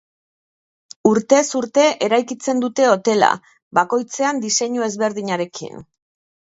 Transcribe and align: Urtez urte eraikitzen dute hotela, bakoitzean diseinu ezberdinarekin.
Urtez 1.09 1.43
urte 1.59 1.83
eraikitzen 2.07 2.65
dute 2.65 2.89
hotela, 2.95 3.31
bakoitzean 3.81 4.43
diseinu 4.49 4.91
ezberdinarekin. 4.91 5.89